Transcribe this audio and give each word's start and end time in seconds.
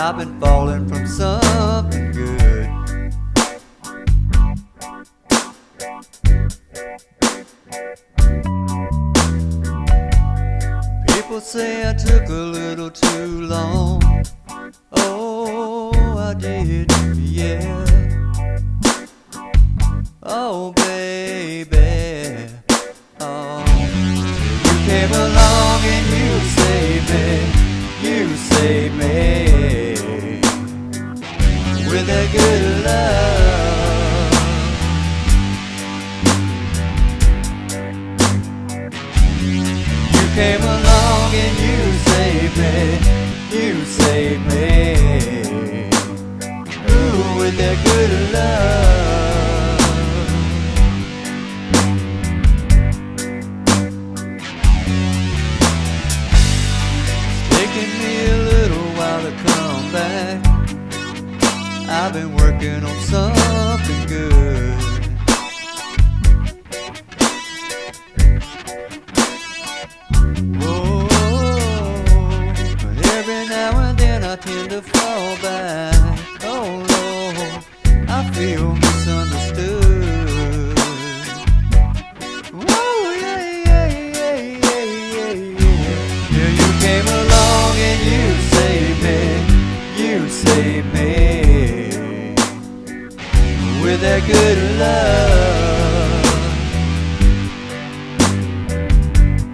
I've 0.00 0.16
been 0.16 0.40
falling 0.40 0.88
from 0.88 1.06
something 1.06 2.12
good. 2.12 2.68
People 11.08 11.40
say 11.40 11.88
I 11.88 11.92
took 11.94 12.28
a 12.28 12.32
little 12.32 12.90
too 12.90 13.42
long. 13.42 14.24
Oh, 14.92 15.92
I 16.16 16.34
did, 16.34 16.92
yeah. 17.16 17.84
Oh, 20.22 20.72
baby. 20.72 21.87
You 28.58 28.64
saved 28.64 28.96
me 28.96 29.06
with 31.90 32.06
that 32.08 32.28
good 32.32 32.62
love. 32.84 34.32
You 40.12 40.26
came 40.34 40.62
along 40.62 41.34
and 41.34 41.54
you 41.66 41.78
saved 42.10 42.56
me. 42.58 42.76
You 43.56 43.74
saved 43.84 44.44
me. 44.46 44.66
Ooh, 46.90 47.38
with 47.38 47.54
that 47.58 47.76
good 47.84 48.12
love. 48.32 49.07
Been 62.18 62.34
working 62.34 62.84
on 62.84 62.98
something 63.12 64.06
good. 64.06 64.74
Whoa, 70.60 71.06
but 72.82 73.06
every 73.16 73.46
now 73.46 73.78
and 73.88 73.98
then 73.98 74.24
I 74.24 74.34
good 94.38 94.60
love. 94.78 96.24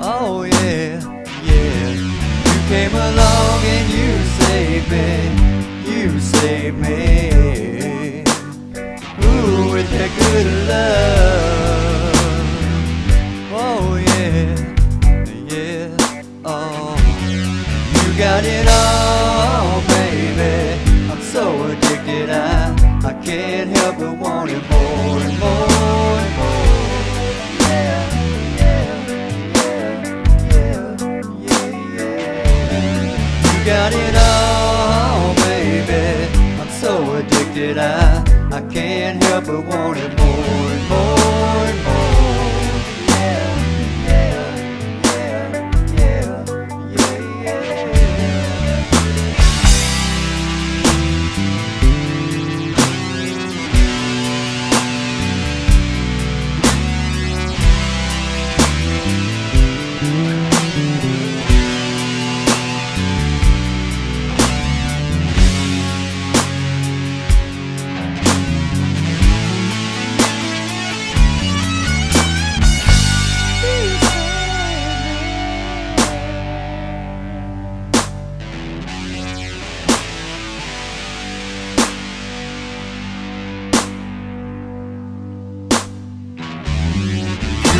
Oh 0.00 0.42
yeah, 0.44 1.00
yeah. 1.50 1.88
You 2.48 2.58
came 2.72 2.94
along 3.08 3.58
and 3.74 3.86
you 3.96 4.10
saved 4.40 4.88
me. 4.94 5.08
You 5.90 6.20
saved 6.20 6.78
me. 6.86 7.02
Ooh, 9.24 9.72
with 9.72 9.88
that 9.96 10.10
good 10.22 10.48
love. 10.72 12.18
Oh 13.64 13.86
yeah, 14.10 14.46
yeah. 15.54 15.88
Oh, 16.44 16.96
you 17.96 18.06
got 18.24 18.42
it 18.56 18.66
all, 18.82 19.80
baby. 19.96 20.54
I'm 21.10 21.22
so 21.34 21.44
addicted, 21.70 22.30
I 22.30 22.88
I 23.10 23.12
can't 23.24 23.67
help 23.88 23.98
but 24.00 24.18
want 24.18 24.50
more 24.50 25.18
and 25.18 25.38
more 25.38 26.18
and 26.24 26.34
more. 26.38 26.58
Yeah, 27.60 28.00
yeah, 28.58 28.86
yeah, 29.70 30.02
yeah, 30.52 30.96
yeah. 31.94 32.28
You 33.44 33.58
got 33.64 33.92
it 33.94 34.14
all, 34.30 35.34
baby. 35.46 36.04
I'm 36.60 36.70
so 36.80 36.92
addicted, 37.16 37.78
I 37.78 38.24
I 38.52 38.60
can't 38.72 39.22
help 39.24 39.46
but 39.46 39.64
want 39.66 39.98
it 39.98 40.18
more 40.18 40.72
and 40.72 40.88
more 40.90 41.17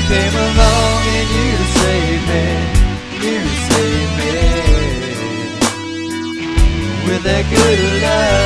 came 0.09 0.35
along 0.35 1.03
and 1.17 1.29
you 1.37 1.51
saved 1.81 2.25
me. 2.33 2.47
You 3.25 3.39
saved 3.69 4.13
me 4.19 4.37
with 7.07 7.23
that 7.25 7.45
good 7.51 7.81
love. 8.03 8.38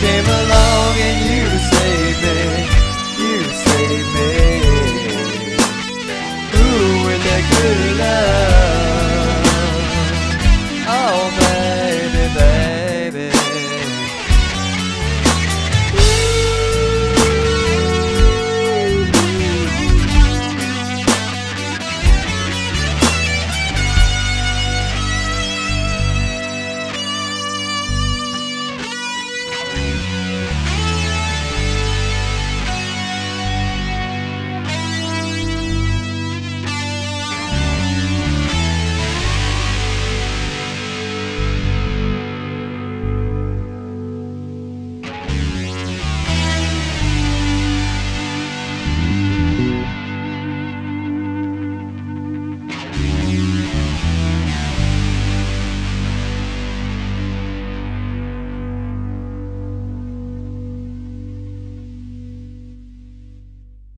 came 0.00 0.24
along. 0.24 0.59